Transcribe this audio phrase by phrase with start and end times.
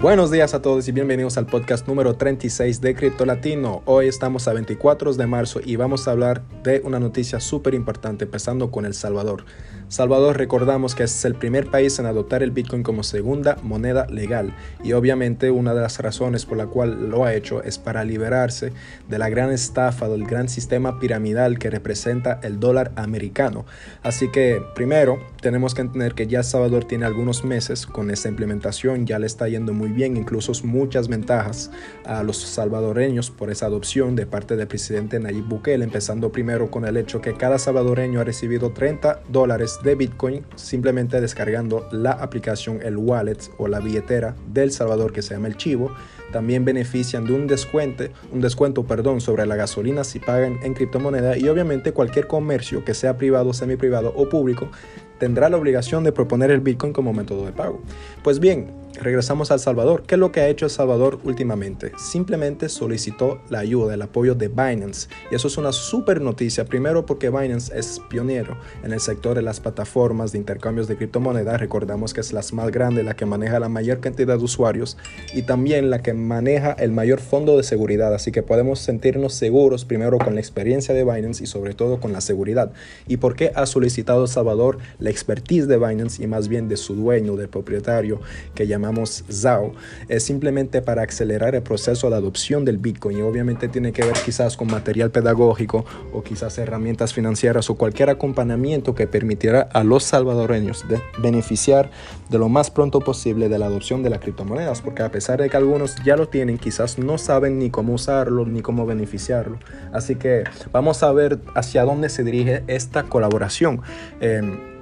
[0.00, 3.82] Buenos días a todos y bienvenidos al podcast número 36 de Cripto Latino.
[3.84, 8.26] Hoy estamos a 24 de marzo y vamos a hablar de una noticia súper importante,
[8.26, 9.44] empezando con El Salvador.
[9.88, 14.54] Salvador recordamos que es el primer país en adoptar el Bitcoin como segunda moneda legal
[14.84, 18.74] y obviamente una de las razones por la cual lo ha hecho es para liberarse
[19.08, 23.64] de la gran estafa del gran sistema piramidal que representa el dólar americano.
[24.02, 29.06] Así que primero tenemos que entender que ya Salvador tiene algunos meses con esta implementación,
[29.06, 31.70] ya le está yendo muy bien, incluso muchas ventajas
[32.04, 36.84] a los salvadoreños por esa adopción de parte del presidente Nayib Bukele, empezando primero con
[36.84, 42.80] el hecho que cada salvadoreño ha recibido 30 dólares de Bitcoin simplemente descargando la aplicación,
[42.82, 45.92] el wallet o la billetera del Salvador que se llama el Chivo.
[46.32, 51.38] También benefician de un descuento, un descuento perdón, sobre la gasolina si pagan en criptomoneda
[51.38, 54.68] y obviamente cualquier comercio que sea privado, semi privado o público
[55.18, 57.80] tendrá la obligación de proponer el Bitcoin como método de pago.
[58.22, 60.02] Pues bien, regresamos al Salvador.
[60.06, 61.92] ¿Qué es lo que ha hecho El Salvador últimamente?
[61.98, 65.08] Simplemente solicitó la ayuda, el apoyo de Binance.
[65.30, 66.64] Y eso es una súper noticia.
[66.64, 71.60] Primero porque Binance es pionero en el sector de las plataformas de intercambios de criptomonedas.
[71.60, 74.96] Recordamos que es la más grande, la que maneja la mayor cantidad de usuarios
[75.34, 78.14] y también la que maneja el mayor fondo de seguridad.
[78.14, 82.12] Así que podemos sentirnos seguros primero con la experiencia de Binance y sobre todo con
[82.12, 82.72] la seguridad.
[83.06, 84.78] ¿Y por qué ha solicitado El Salvador
[85.08, 88.20] expertise de Binance y más bien de su dueño, del propietario
[88.54, 88.92] que llama
[89.30, 89.72] ZAO,
[90.08, 94.14] es simplemente para acelerar el proceso de adopción del Bitcoin y obviamente tiene que ver
[94.24, 100.04] quizás con material pedagógico o quizás herramientas financieras o cualquier acompañamiento que permitiera a los
[100.04, 101.90] salvadoreños de beneficiar
[102.30, 105.50] de lo más pronto posible de la adopción de las criptomonedas, porque a pesar de
[105.50, 109.58] que algunos ya lo tienen, quizás no saben ni cómo usarlo ni cómo beneficiarlo.
[109.92, 113.82] Así que vamos a ver hacia dónde se dirige esta colaboración.
[114.20, 114.77] Em,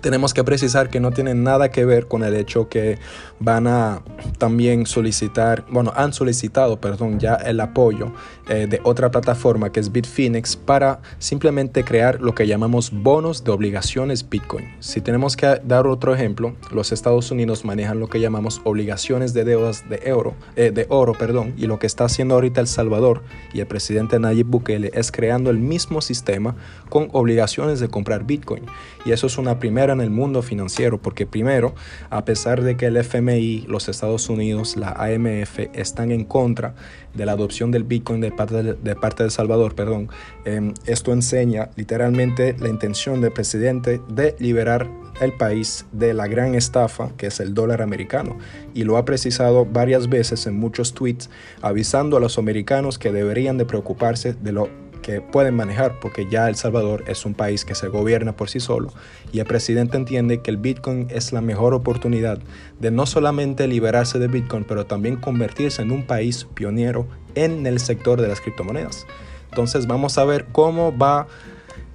[0.00, 2.98] tenemos que precisar que no tiene nada que ver con el hecho que
[3.38, 4.02] van a
[4.38, 8.12] también solicitar, bueno, han solicitado, perdón, ya el apoyo
[8.48, 13.50] eh, de otra plataforma que es Bitfinex para simplemente crear lo que llamamos bonos de
[13.50, 14.66] obligaciones Bitcoin.
[14.80, 19.44] Si tenemos que dar otro ejemplo, los Estados Unidos manejan lo que llamamos obligaciones de
[19.44, 23.22] deudas de euro, eh, de oro, perdón, y lo que está haciendo ahorita El Salvador
[23.52, 26.56] y el presidente Nayib Bukele es creando el mismo sistema
[26.88, 28.64] con obligaciones de comprar Bitcoin.
[29.04, 31.74] Y eso es una primera en el mundo financiero, porque primero,
[32.10, 36.74] a pesar de que el FMI, los Estados Unidos, la AMF están en contra
[37.14, 40.08] de la adopción del Bitcoin de parte de, parte de Salvador, perdón,
[40.44, 44.88] em, esto enseña literalmente la intención del presidente de liberar
[45.20, 48.38] el país de la gran estafa que es el dólar americano.
[48.74, 51.30] Y lo ha precisado varias veces en muchos tweets
[51.62, 54.68] avisando a los americanos que deberían de preocuparse de lo
[55.02, 58.60] que pueden manejar, porque ya El Salvador es un país que se gobierna por sí
[58.60, 58.92] solo
[59.32, 62.38] y el presidente entiende que el Bitcoin es la mejor oportunidad
[62.78, 67.80] de no solamente liberarse de Bitcoin, pero también convertirse en un país pionero en el
[67.80, 69.06] sector de las criptomonedas.
[69.50, 71.26] Entonces vamos a ver cómo va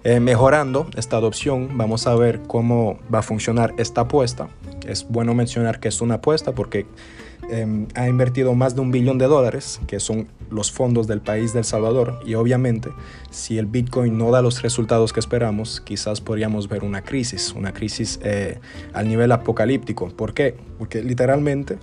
[0.03, 4.49] eh, mejorando esta adopción, vamos a ver cómo va a funcionar esta apuesta.
[4.85, 6.85] Es bueno mencionar que es una apuesta porque
[7.50, 11.53] Em, ha invertido más de un billón de dólares, que son los fondos del país
[11.53, 12.89] del Salvador, y obviamente
[13.29, 17.72] si el Bitcoin no da los resultados que esperamos, quizás podríamos ver una crisis, una
[17.72, 18.59] crisis eh,
[18.94, 20.09] al nivel apocalíptico.
[20.09, 20.55] ¿Por qué?
[20.79, 21.78] Porque literalmente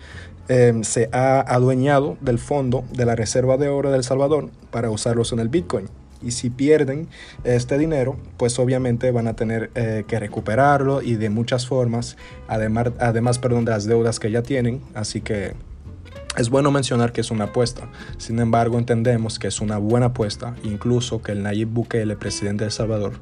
[0.48, 5.32] em, se ha adueñado del fondo de la Reserva de Oro del Salvador para usarlos
[5.32, 5.88] en el Bitcoin
[6.22, 7.08] y si pierden
[7.44, 12.16] este dinero, pues obviamente van a tener eh, que recuperarlo y de muchas formas,
[12.48, 15.54] además, además perdón, de las deudas que ya tienen, así que
[16.36, 20.54] es bueno mencionar que es una apuesta, sin embargo entendemos que es una buena apuesta,
[20.62, 23.12] incluso que el Nayib Bukele, presidente de El Salvador,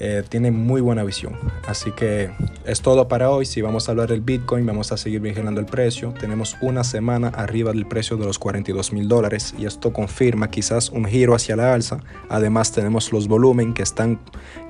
[0.00, 1.36] eh, tiene muy buena visión.
[1.66, 2.30] Así que
[2.64, 5.66] es todo para hoy, si vamos a hablar del Bitcoin, vamos a seguir vigilando el
[5.66, 10.50] precio, tenemos una semana arriba del precio de los 42 mil dólares y esto confirma
[10.50, 14.20] quizás un giro hacia la alza, además tenemos los volúmenes que están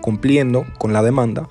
[0.00, 1.48] cumpliendo con la demanda,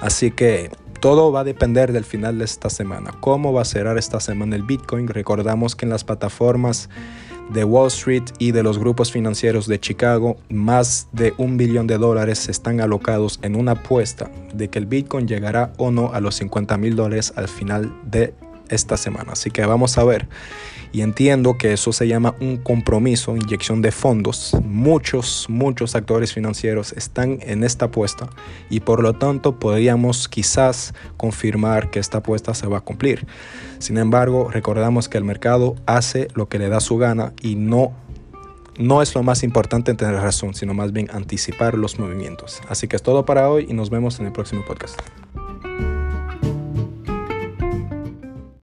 [0.00, 0.70] así que
[1.00, 3.12] todo va a depender del final de esta semana.
[3.20, 5.08] ¿Cómo va a cerrar esta semana el Bitcoin?
[5.08, 6.88] Recordamos que en las plataformas
[7.52, 11.98] de Wall Street y de los grupos financieros de Chicago, más de un billón de
[11.98, 16.36] dólares están alocados en una apuesta de que el Bitcoin llegará o no a los
[16.36, 18.34] 50 mil dólares al final de
[18.68, 19.32] esta semana.
[19.32, 20.28] Así que vamos a ver.
[20.92, 24.56] Y entiendo que eso se llama un compromiso, inyección de fondos.
[24.64, 28.28] Muchos, muchos actores financieros están en esta apuesta
[28.70, 33.26] y por lo tanto podríamos quizás confirmar que esta apuesta se va a cumplir.
[33.78, 37.92] Sin embargo, recordamos que el mercado hace lo que le da su gana y no
[38.78, 42.62] no es lo más importante tener razón, sino más bien anticipar los movimientos.
[42.68, 44.98] Así que es todo para hoy y nos vemos en el próximo podcast.